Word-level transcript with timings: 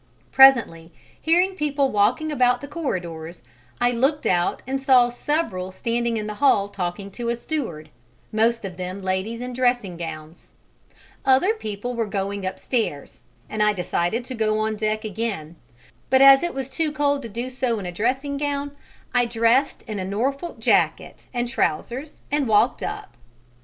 Presently, 0.31 0.91
hearing 1.21 1.53
people 1.53 1.91
walking 1.91 2.31
about 2.31 2.59
the 2.61 2.67
corridors, 2.67 3.43
I 3.79 3.91
looked 3.91 4.25
out 4.25 4.63
and 4.65 4.81
saw 4.81 5.09
several 5.09 5.71
standing 5.71 6.17
in 6.17 6.25
the 6.25 6.33
hall 6.41 6.69
talking 6.69 7.11
to 7.11 7.29
a 7.29 7.35
steward 7.35 7.91
most 8.31 8.65
of 8.65 8.77
them 8.77 9.03
ladies 9.03 9.41
in 9.41 9.53
dressing 9.53 9.97
gowns; 9.97 10.53
other 11.23 11.53
people 11.53 11.93
were 11.93 12.07
going 12.07 12.47
upstairs, 12.47 13.21
and 13.47 13.61
I 13.61 13.73
decided 13.73 14.25
to 14.25 14.33
go 14.33 14.57
on 14.57 14.75
deck 14.75 15.05
again, 15.05 15.55
but 16.09 16.23
as 16.23 16.41
it 16.41 16.55
was 16.55 16.71
too 16.71 16.91
cold 16.91 17.21
to 17.21 17.29
do 17.29 17.51
so 17.51 17.77
in 17.77 17.85
a 17.85 17.91
dressing 17.91 18.37
gown, 18.37 18.71
I 19.13 19.25
dressed 19.27 19.83
in 19.83 19.99
a 19.99 20.03
Norfolk 20.03 20.57
jacket 20.57 21.27
and 21.31 21.47
trousers 21.47 22.23
and 22.31 22.47
walked 22.47 22.81
up. 22.81 23.17